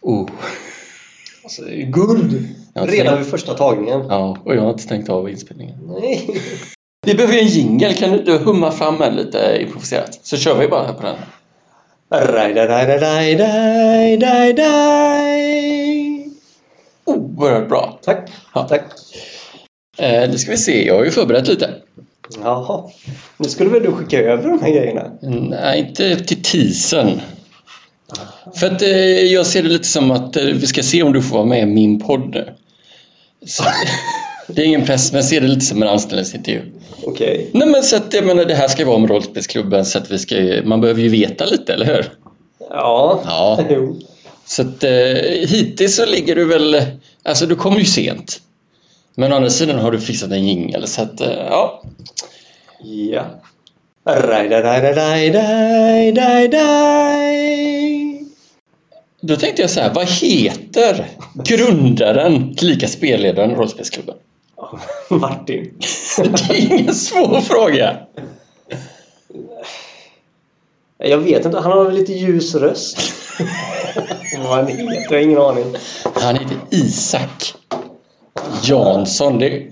[0.00, 0.30] Oh.
[1.42, 2.48] Alltså, guld!
[2.74, 4.06] Redan vid första tagningen.
[4.08, 5.76] Ja, och jag har inte stängt av inspelningen.
[6.00, 6.40] Nej.
[7.06, 7.94] Vi behöver ju en jingel.
[7.94, 10.20] Kan du humma fram en lite improviserat?
[10.22, 11.16] Så kör vi bara här på den.
[14.56, 16.30] Daj.
[17.04, 17.98] Oerhört bra.
[18.02, 18.30] Tack.
[18.54, 18.68] Ja.
[18.68, 18.82] Tack.
[19.98, 20.86] Eh, det ska vi se.
[20.86, 21.74] Jag har ju förberett lite.
[22.42, 22.90] Jaha.
[23.36, 25.10] Nu skulle väl du skicka över de här grejerna?
[25.22, 27.20] Nej, inte till teasern.
[28.54, 31.22] För att eh, jag ser det lite som att eh, vi ska se om du
[31.22, 32.54] får vara med i min podd nu.
[33.46, 33.64] Så,
[34.46, 36.62] det är ingen press, men jag ser det lite som en anställningsintervju.
[37.02, 37.50] Okej.
[37.52, 40.18] Nej men så att jag menar, det här ska vara om rollspelsklubben så att vi
[40.18, 42.12] ska man behöver ju veta lite, eller hur?
[42.70, 43.20] Ja.
[43.24, 43.60] Ja.
[43.70, 44.00] Jo.
[44.46, 44.90] Så att eh,
[45.48, 46.82] hittills så ligger du väl,
[47.22, 48.40] alltså du kommer ju sent.
[49.14, 51.82] Men å andra sidan har du fixat en jingel så att eh, ja.
[52.82, 53.24] Ja.
[54.06, 57.79] Raj, daj, daj, daj, daj, daj, daj.
[59.20, 64.14] Då tänkte jag så här, vad heter grundaren, tillika spelledaren i rollspelsklubben?
[65.10, 65.74] Martin.
[66.16, 67.96] Det är ingen svår fråga.
[70.98, 72.98] Jag vet inte, han har väl lite ljus röst.
[74.38, 75.64] Vad han heter, jag har ingen aning.
[76.14, 77.54] Han heter Isak
[78.64, 79.38] Jansson.
[79.38, 79.66] Det,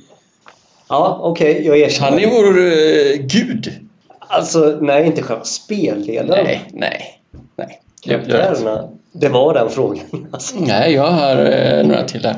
[0.88, 2.10] Ja, okej, jag erkänner.
[2.10, 3.72] han är vår eh, gud.
[4.18, 6.44] Alltså, nej, inte själva spelledaren.
[6.44, 7.20] Nej, nej,
[7.56, 7.80] nej.
[8.02, 8.88] Karaktärerna.
[9.20, 10.04] Det var den frågan.
[10.32, 10.56] Alltså.
[10.58, 12.36] Nej, jag har eh, några till där.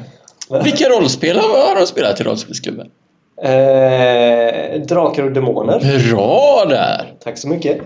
[0.64, 2.90] Vilka rollspel har de spelat i rollspelsklubben?
[3.42, 6.08] Eh, drakar och demoner.
[6.10, 7.14] Bra där!
[7.24, 7.80] Tack så mycket.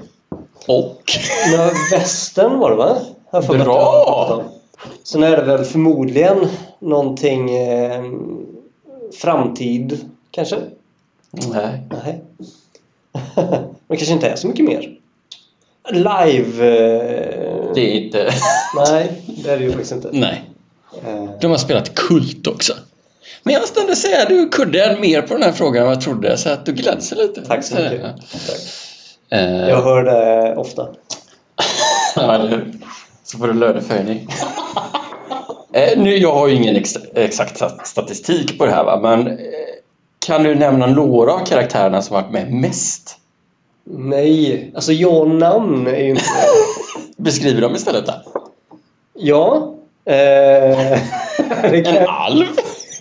[0.66, 1.02] Och?
[1.56, 2.96] Nå, västern var det va?
[3.64, 4.42] Bra!
[5.02, 8.04] Sen är det väl förmodligen någonting eh,
[9.22, 10.00] framtid
[10.30, 10.56] kanske?
[11.30, 11.80] Nej.
[12.04, 12.22] Nej.
[13.86, 14.93] Men kanske inte är så mycket mer.
[15.90, 16.66] Live...
[16.66, 18.30] Eh, Det är inte...
[18.90, 20.08] Nej, det är det ju faktiskt inte.
[20.12, 20.44] Nej.
[21.06, 22.72] Eh, De har spelat Kult också.
[23.42, 25.96] Men jag måste ändå säga att du kunde mer på den här frågan än vad
[25.96, 27.42] jag trodde, så att du glänser lite.
[27.46, 28.00] tack så mycket.
[28.02, 28.08] Ja.
[28.46, 28.60] Tack.
[29.40, 30.88] Eh, Jag hör det ofta.
[32.16, 32.72] Ja, eller hur?
[33.24, 34.28] Så får du löneförhöjning.
[35.72, 38.98] eh, nu, jag har ju ingen ex exakt sta- statistik på det här, va?
[39.02, 39.34] men eh,
[40.26, 43.16] kan du nämna några av karaktärerna som varit med mest?
[43.84, 46.22] Nej, alltså och namn är ju inte...
[47.16, 48.12] Beskriv dem istället då.
[49.14, 49.74] Ja.
[50.04, 50.98] Eh,
[51.84, 52.46] kan En alv?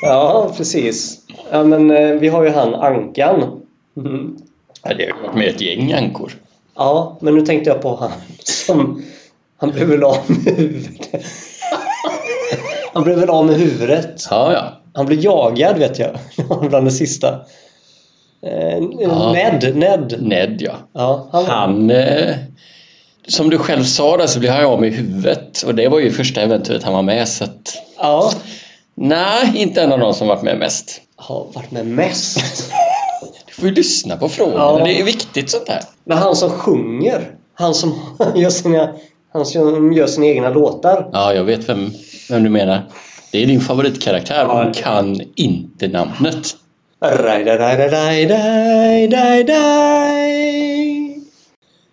[0.01, 1.19] Ja, precis.
[1.51, 3.61] Ja, men eh, vi har ju han Ankan.
[3.97, 4.37] Mm.
[4.83, 6.31] Ja, det har ju varit med ett gäng ankor.
[6.75, 8.11] Ja, men nu tänkte jag på han
[8.43, 9.03] som...
[9.57, 11.23] Han blev väl av med huvudet.
[12.93, 14.27] Han blev väl av med huvudet.
[14.29, 14.81] Ja, ja.
[14.93, 16.11] Han blev jagad vet jag.
[16.69, 17.39] Bland det sista.
[18.45, 19.31] Eh, Ja.
[19.31, 20.15] Ned, Ned.
[20.21, 20.73] Ned, ja.
[20.93, 22.35] Ja, han, Han, eh,
[23.27, 26.11] som du själv sa där så blev han av med huvudet och det var ju
[26.11, 28.31] första äventyret han var med så att ja,
[28.95, 31.01] nej, inte en av de som varit med mest.
[31.15, 32.39] har varit med mest.
[33.45, 34.81] Du får ju lyssna på frågorna, Ja.
[34.85, 35.81] det är viktigt sånt här.
[36.03, 37.31] Men han som sjunger.
[37.53, 37.93] Han som
[38.35, 38.89] gör sina,
[39.33, 41.09] han som gör sina egna låtar.
[41.13, 41.91] Ja, jag vet vem,
[42.29, 42.81] vem du menar.
[43.31, 44.63] Det är din favoritkaraktär, Ja.
[44.63, 46.55] hon kan inte namnet.
[47.03, 47.87] Raj, da, da, da,
[49.07, 49.63] da, da,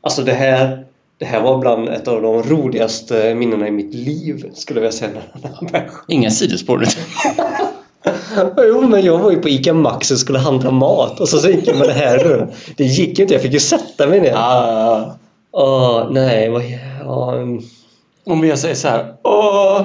[0.00, 0.84] Alltså det här,
[1.18, 5.22] det här var bland ett av de roligaste minnena i mitt liv skulle jag säga.
[6.08, 6.84] Inga sidospår nu.
[8.56, 11.48] jo, men jag var ju på ICA Maxi och skulle handla mat och så, så
[11.48, 12.50] gick jag med det här runt.
[12.76, 14.34] Det gick ju inte, jag fick ju sätta mig ner.
[14.36, 15.14] Ah.
[15.52, 16.62] Åh, nej, vad...
[17.06, 17.60] Oh.
[18.26, 19.14] Om jag säger så här...
[19.22, 19.82] Åh!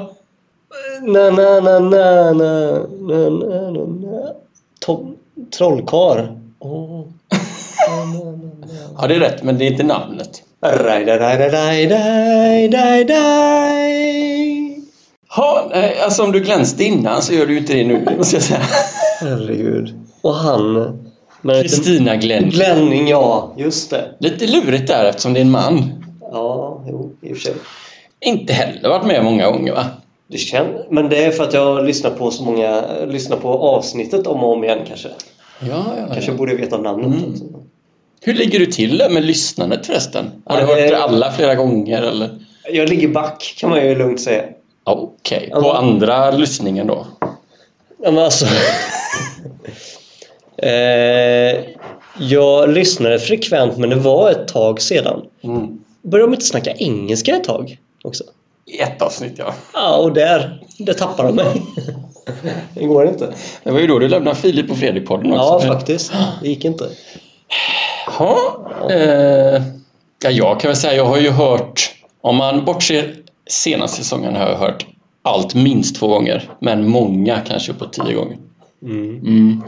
[1.02, 4.05] Na, na, na, na, na, na, na, na.
[4.86, 5.16] To-
[7.88, 8.28] na, na.
[9.02, 10.44] ja, det är rätt, men det är inte namnet.
[15.30, 15.72] Ha,
[16.04, 18.62] alltså om du glänste innan så gör du ju inte det nu, måste jag säga.
[19.20, 19.94] Herregud.
[20.22, 21.00] Och han...
[21.44, 22.50] Kristina Glenn.
[22.50, 23.54] Glänning, ja.
[23.58, 24.16] Just det.
[24.20, 26.04] Lite lurigt där eftersom det är en man.
[26.22, 27.54] Ja, jo, i och för sig.
[28.20, 29.86] Inte heller varit med många gånger va?
[30.28, 30.78] Det kän...
[30.90, 32.84] Men det är för att jag lyssnar på så många...
[33.08, 35.08] Lyssnar på avsnittet om och om igen kanske.
[35.60, 36.38] Ja, ja, Kanske ja.
[36.38, 37.06] borde veta namnet.
[37.08, 37.34] Mm.
[38.22, 40.26] Hur ligger du till med lyssnandet förresten?
[40.46, 42.30] Har du hört det- alla flera gånger eller?
[42.72, 44.44] Jag ligger back kan man ju lugnt säga.
[44.84, 45.62] Okej, Ja.
[45.62, 47.08] på andra lyssningen då?
[48.04, 48.46] Ja, men alltså...
[50.58, 51.64] eh,
[52.20, 55.22] jag lyssnade frekvent men det var ett tag sedan.
[55.44, 55.80] Mm.
[56.02, 58.24] Började de inte snacka engelska ett tag också?
[58.66, 59.54] I ett avsnitt ja.
[59.74, 61.62] Ja, och där, där tappade de mig.
[62.74, 63.34] det går inte.
[63.64, 65.68] Det var ju då du lämnade Filip och Fredrik-podden också.
[65.68, 66.14] Ja, faktiskt.
[66.42, 66.90] Det gick inte.
[68.20, 68.38] Ja,
[68.90, 69.62] eh,
[70.24, 73.16] ja, jag kan väl säga jag har ju hört, om man bortser
[73.50, 74.86] senaste säsongen har jag hört
[75.22, 78.38] allt minst två gånger, men många kanske uppåt tio gånger.
[78.84, 79.20] Mm.
[79.20, 79.64] Mm.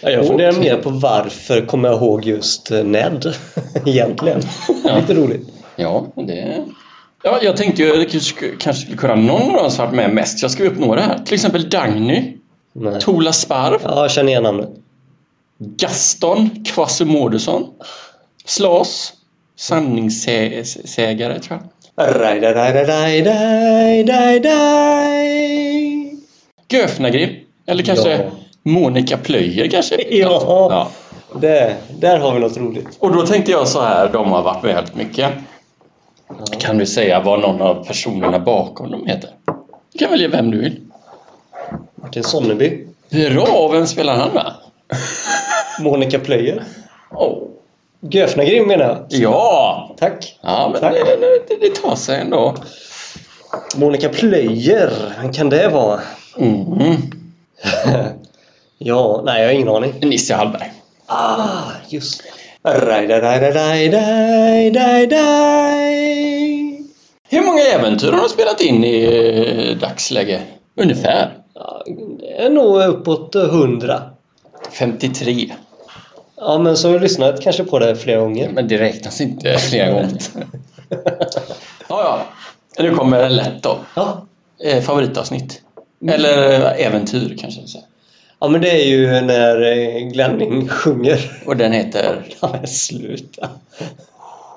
[0.00, 3.34] Ja, jag funderar mer på varför kommer jag ihåg just Ned
[3.86, 4.40] egentligen.
[4.84, 4.96] Ja.
[4.96, 5.48] Lite roligt.
[5.76, 6.64] Ja, det...
[7.22, 8.06] Ja, jag tänkte ju
[8.58, 10.42] kanske skulle kunna någon av dem som varit med mest.
[10.42, 11.18] Jag skrev upp några här.
[11.18, 12.36] Till exempel Dagny,
[12.72, 13.00] Nej.
[13.00, 14.68] Tola Sparv, Ja, jag känner igen namnet.
[15.58, 17.66] Gaston Quasimodoson,
[18.44, 19.12] Slas,
[19.56, 21.60] sanningssägare tror jag.
[26.68, 27.30] Göfnagrim,
[27.66, 28.30] eller kanske Ja.
[28.62, 29.96] Monica Plöjer kanske?
[30.10, 30.42] Ja.
[30.46, 30.90] ja.
[31.40, 32.88] Det, där har vi något roligt.
[32.98, 35.32] Och då tänkte jag så här, de har varit med väldigt mycket.
[36.58, 39.30] Kan du säga vad någon av personerna bakom dem heter?
[39.92, 40.80] Du kan välja vem du vill.
[41.94, 42.86] Martin Sonneby.
[43.10, 44.52] Bra, vem spelar han med?
[45.80, 46.64] Monica Plöjer.
[47.10, 47.46] Oh.
[48.00, 49.06] Göfnagrim menar jag.
[49.08, 49.94] Ja!
[49.98, 50.38] Tack.
[50.40, 50.94] Ja, men Tack.
[50.94, 51.16] det,
[51.48, 52.54] det, det tar sig ändå.
[53.76, 54.90] Monica Plöjer.
[55.22, 56.00] Vem kan det vara?
[56.38, 56.78] Mm.
[58.78, 59.94] ja, nej jag har ingen aning.
[60.02, 60.72] Nisse Hallberg.
[61.06, 62.29] Ah, just det.
[62.62, 66.82] Raj, raj, raj, raj, raj, raj.
[67.28, 70.42] Hur många äventyr har de spelat in i eh, dagsläge?
[70.76, 71.38] Ungefär?
[71.54, 71.84] Ja,
[72.20, 74.02] det är nog uppåt hundra.
[74.72, 75.52] 53.
[76.36, 78.48] Ja, men så har jag lyssnat kanske på det flera gånger.
[78.48, 80.18] Men det räknas inte flera gånger.
[80.90, 80.96] ja,
[81.88, 82.22] ja.
[82.78, 83.78] Nu kommer lätt då.
[83.94, 84.26] Ja.
[84.64, 85.62] Eh, favoritavsnitt?
[86.08, 87.60] Eller eh, äventyr kanske.
[87.60, 87.84] jag säga.
[88.40, 91.42] Ja, men det är ju när eh, Glenning sjunger.
[91.46, 93.48] Och den heter Ja, men sluta.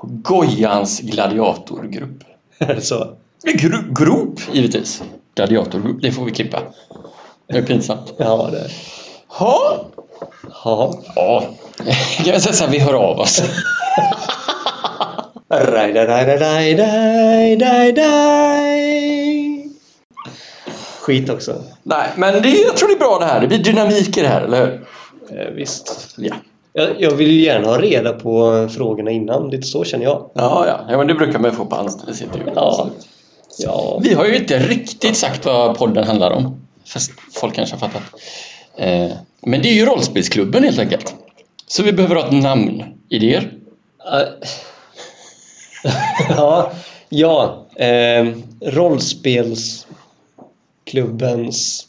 [0.01, 2.23] Gojans gladiatorgrupp.
[2.57, 3.07] Är det så?
[3.45, 5.03] Gro- grop, givetvis.
[5.35, 6.59] Gladiatorgrupp, det får vi klippa.
[7.47, 8.13] Det är pinsamt.
[8.17, 8.69] Ja, det.
[9.27, 9.85] Ha.
[10.63, 10.93] Ja.
[11.15, 11.43] Ja,
[12.17, 13.43] kan jag säga så här, vi hör av oss.
[15.49, 19.62] Raj, raj, raj, raj, raj, raj, raj.
[21.03, 21.55] Skit också.
[21.83, 23.41] Nej, men det, jag tror det är bra det här.
[23.41, 24.87] Det blir dynamik i det här, eller hur?
[25.39, 26.15] Eh, visst.
[26.17, 26.35] Ja.
[26.73, 29.49] Jag, jag vill ju gärna ha reda på frågorna innan.
[29.49, 30.29] Lite så känner jag.
[30.33, 30.79] Ja, ja.
[30.89, 32.51] ja men det brukar man ju få på anställningsintervjun.
[32.55, 32.89] Ja.
[33.59, 33.99] Ja.
[34.03, 36.67] Vi har ju inte riktigt sagt vad podden handlar om.
[36.85, 38.03] Fast folk kanske har fattat.
[38.77, 39.11] Eh,
[39.41, 41.15] men det är ju rollspelsklubben helt enkelt.
[41.67, 42.83] Så vi behöver ha ett namn.
[43.09, 43.51] Idéer?
[44.13, 44.49] Eh,
[46.37, 46.71] ja,
[47.09, 48.27] ja eh,
[50.85, 51.85] rollspelsklubbens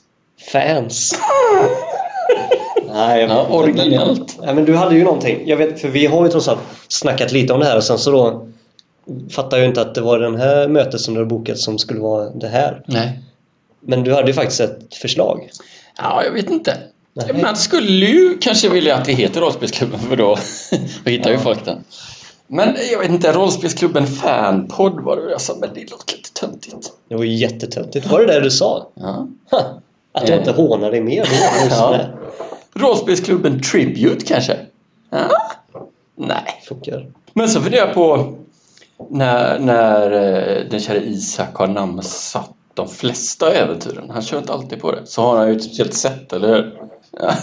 [0.52, 1.14] fans.
[2.88, 4.38] Nej, Ja, originellt.
[4.42, 5.42] Nej, men du hade ju någonting.
[5.46, 7.98] Jag vet, för vi har ju trots allt snackat lite om det här och sen
[7.98, 8.46] så då
[9.30, 11.78] fattar jag ju inte att det var den här mötet som du har bokat som
[11.78, 12.82] skulle vara det här.
[12.86, 13.20] Nej.
[13.80, 15.48] Men du hade ju faktiskt ett förslag.
[15.98, 16.76] Ja, jag vet inte.
[17.12, 17.42] Nej.
[17.42, 20.38] Man skulle ju kanske vilja att det heter Rollspelsklubben för då,
[21.04, 21.42] då hittar ju Ja.
[21.42, 21.84] folk den.
[22.46, 26.92] Men jag vet inte, Rollspelsklubben Fanpodd var det jag sa, men det låter lite töntigt.
[27.08, 28.06] Det var ju jättetöntigt.
[28.06, 28.88] Var det det du sa?
[28.94, 29.28] Ja.
[29.50, 29.80] Ha,
[30.12, 31.28] att jag inte hånar dig mer.
[31.70, 32.00] Ja.
[32.74, 34.58] Rollspelsklubben Tribute kanske?
[35.10, 35.28] Ja.
[36.16, 36.62] Nej.
[36.68, 37.06] Funkar.
[37.32, 38.34] Men så funderar jag på
[39.10, 44.10] när, när eh, den kära Isak har namnsatt de flesta äventyren.
[44.10, 45.06] Han kör inte alltid på det.
[45.06, 46.80] Så har han ju ett speciellt sätt, eller hur?
[47.20, 47.34] Ja.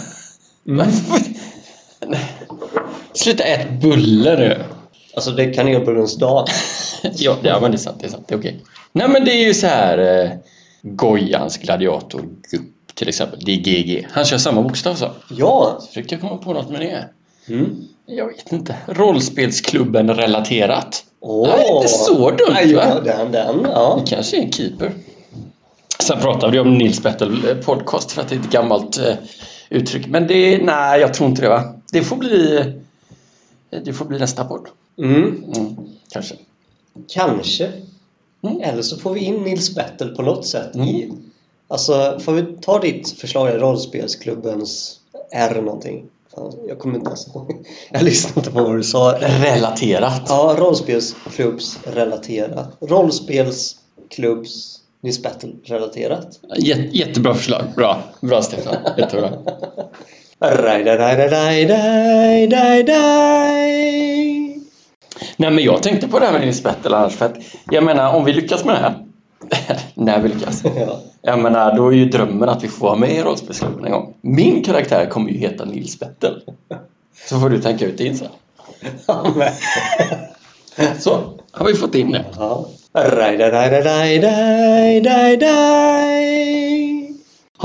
[0.68, 0.86] Mm.
[3.12, 4.64] Sluta ät bulle nu!
[5.14, 6.46] Alltså det är kanelbullens dag.
[7.02, 7.96] ja, ja, men det är sant.
[8.00, 8.24] Det är sant.
[8.28, 8.60] Det är okej.
[8.92, 10.30] Nej, men det är ju så här eh,
[10.82, 13.40] Gojans gladiatorgrupp till exempel.
[13.44, 14.06] Det är GG.
[14.10, 15.10] Han kör samma bokstav så.
[15.28, 15.76] Ja!
[15.80, 17.08] Så försökte jag komma på något med det.
[17.54, 17.84] Mm.
[18.06, 18.76] Jag vet inte.
[18.86, 21.04] Rollspelsklubben relaterat.
[21.20, 21.48] Åh!
[21.48, 22.82] Nej, inte så dumt, Nej, va?
[22.88, 24.00] ja, den, den, ja.
[24.04, 24.92] Det kanske är en keeper.
[25.98, 29.14] Sen pratade vi om Nils Bettel eh, podcast för att det är ett gammalt eh,
[29.68, 30.06] uttryck.
[30.06, 31.74] Men det, nej, jag tror inte det va.
[31.92, 32.72] Det får bli,
[33.84, 34.68] det får bli nästa podd.
[34.98, 35.44] Mm.
[35.56, 35.76] Mm,
[36.08, 36.34] kanske.
[37.08, 37.72] Kanske.
[38.42, 38.60] Mm.
[38.60, 41.02] Eller så får vi in Nils Bettel på något sätt i...
[41.02, 41.16] Mm.
[41.68, 45.00] Alltså, får vi ta ditt förslag, rollspelsklubbens
[45.30, 46.04] R någonting?
[46.34, 47.66] Fan, jag kommer inte ens ihåg.
[47.90, 49.18] Jag lyssnade inte på vad du sa.
[49.20, 50.22] Relaterat.
[50.28, 52.76] Ja, rollspelsklubbs relaterat.
[52.80, 56.40] Rollspelsklubbs Nils Bettel relaterat.
[56.58, 57.62] Jät, jättebra förslag.
[57.76, 58.02] Bra.
[58.20, 58.76] Bra Stefan.
[58.98, 59.32] Jättebra.
[60.42, 63.62] Raj, raj, raj, raj, raj.
[65.36, 67.36] Nej men jag tänkte på det här med Nils Bettel annars för att
[67.70, 68.94] jag menar om vi lyckas med det här.
[69.94, 70.62] när vi lyckas.
[70.76, 71.00] Ja.
[71.22, 74.14] Jag menar då är ju drömmen att vi får vara med i rollspelsklubben en gång.
[74.20, 76.42] Min karaktär kommer ju heta Nils Bettel.
[77.28, 78.28] Så får du tänka ut din sen.
[79.06, 79.24] Ja,
[80.98, 82.24] Så, har vi fått in det.
[82.38, 82.66] Ja.
[82.94, 87.01] Raj, raj, raj, raj, raj, raj.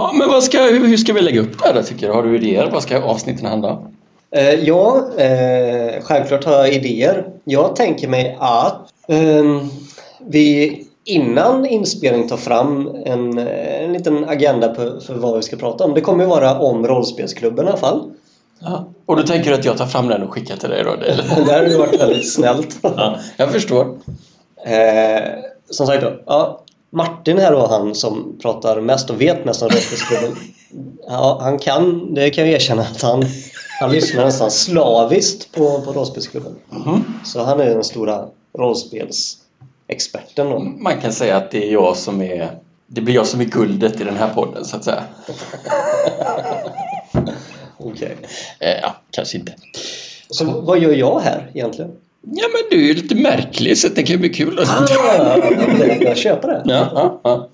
[0.08, 2.14] Ja, men vad ska, hur hur ska vi lägga upp det här tycker du?
[2.14, 2.70] Har du idéer?
[2.72, 3.96] Vad ska avsnitten handla om?
[4.32, 7.28] Eh, ja, eh, självklart har jag idéer.
[7.44, 9.60] Jag tänker mig att ehm,
[10.20, 15.84] vi innan inspelning ta fram en, en liten agenda för, för vad vi ska prata
[15.84, 15.94] om.
[15.94, 18.12] Det kommer ju vara om rollspelsklubben i alla fall.
[18.60, 18.88] Ja.
[19.06, 20.92] Och då tänker du att jag tar fram den och skickar till dig då?
[20.92, 21.24] Eller?
[21.46, 22.78] Det har ju varit väldigt snällt.
[22.82, 23.98] Ja, jag förstår.
[24.66, 25.24] Eh,
[25.70, 29.70] som sagt då, ja, Martin här då, han som pratar mest och vet mest om
[29.70, 30.38] rollspelsklubben.
[31.08, 33.26] Ja, han kan, det kan jag erkänna att han,
[33.80, 36.56] han lyssnar nästan slaviskt på, på rollspelsklubben.
[36.70, 37.04] Mhm.
[37.26, 38.28] Så han är den stora
[38.58, 40.60] rollspelsexperten då.
[40.60, 44.02] Man kan säga att det är jag som är det blir jag som är guldet
[44.02, 45.04] i den här podden så att säga.
[47.78, 48.18] Okej.
[48.60, 49.54] Eh, ja, kanske inte.
[50.30, 51.92] Så vad gör jag här egentligen?
[52.22, 54.60] Ja, men du är lite märklig så det kan bli kul.
[54.60, 54.88] Ah,
[56.02, 56.62] jag köper det.
[56.66, 57.48] Ja, ja, ja.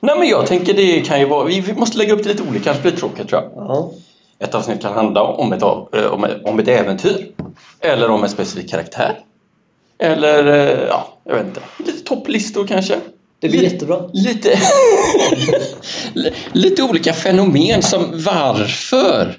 [0.00, 1.44] Nej, men jag tänker det kan ju vara...
[1.44, 3.50] Vi måste lägga upp det lite olika, annars blir det tråkigt tror jag.
[3.56, 3.90] Ja.
[4.38, 7.26] Ett avsnitt kan handla om ett, av- eh, om ett, om ett äventyr.
[7.80, 9.18] Eller om en specifik karaktär.
[9.98, 11.60] Eller, eh, ja, jag vet inte.
[11.86, 12.94] Lite topplistor kanske.
[13.40, 14.00] Det blir Lite- jättebra.
[14.12, 14.58] Lite,
[16.52, 19.38] lite olika fenomen som varför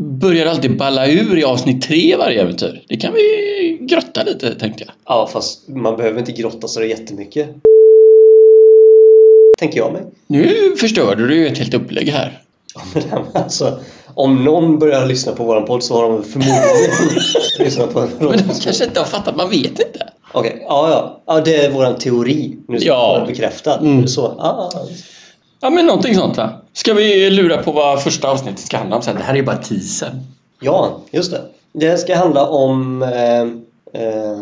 [0.00, 2.82] börjar alltid balla ur i avsnitt tre varje äventyr?
[2.88, 4.94] Det kan vi grotta lite tänkte jag.
[5.06, 7.48] Ja, fast man behöver inte grotta så jättemycket.
[9.58, 10.02] Tänker jag mig.
[10.26, 12.42] Nu förstörde du ju ett helt upplägg här.
[13.34, 13.78] alltså,
[14.14, 17.18] om någon börjar lyssna på våran podd så har de förmodligen
[17.58, 20.08] lyssnat på en Men de kanske inte har fattat, man vet inte.
[20.32, 21.22] Okej, ja, ja.
[21.26, 22.56] Ja, det är våran teori.
[22.68, 23.24] Nu ska Ja.
[23.26, 23.78] bekräftad.
[23.78, 24.08] Mm.
[24.08, 24.86] Så, ja, ja.
[25.60, 26.50] Ja, men någonting sånt va?
[26.72, 29.16] Ska vi lura på vad första avsnittet ska handla om sen?
[29.16, 30.20] Det här är ju bara teasern.
[30.60, 31.42] ja, just det.
[31.72, 33.02] Det ska handla om...
[33.02, 33.40] Eh,
[34.02, 34.38] eh,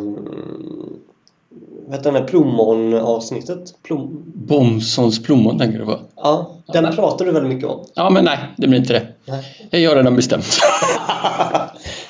[1.87, 3.75] vad heter här plommon-avsnittet?
[3.83, 4.23] Plom...
[4.35, 5.99] Bomsons plommon tänker du på?
[6.17, 7.85] Ja, den pratar du väldigt mycket om.
[7.95, 9.07] Ja, men nej, det blir inte det.
[9.25, 9.69] Nej.
[9.83, 10.47] Jag har redan bestämt.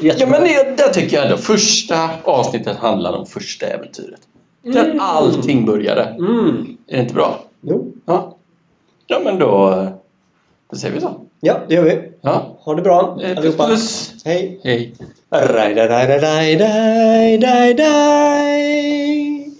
[0.00, 1.36] Ja, men det, där tycker jag ändå.
[1.36, 4.20] Första avsnittet handlar om första äventyret.
[4.62, 5.00] Där Mm.
[5.00, 6.02] allting började.
[6.02, 6.76] Mm.
[6.86, 7.40] Är det inte bra?
[7.60, 7.92] Jo.
[8.06, 8.36] Ja.
[9.10, 9.86] Ja, men då,
[10.70, 11.20] då säger vi så.
[11.40, 12.02] Ja, det gör vi.
[12.20, 12.56] Ja.
[12.60, 13.66] Ha det bra Eh, Puss, allihopa.
[13.66, 14.14] puss.
[14.24, 14.60] Hej.
[14.64, 14.94] Hej.
[15.30, 16.56] Raj, raj, raj, raj,
[17.40, 19.50] raj, raj.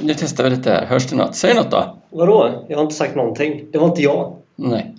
[0.00, 0.86] Nu testar vi lite här.
[0.86, 1.34] Hörs det något?
[1.34, 1.96] Säg något då.
[2.10, 2.64] Vadå?
[2.68, 3.64] Jag har inte sagt någonting.
[3.72, 4.36] Det var inte jag.
[4.56, 4.93] Nej.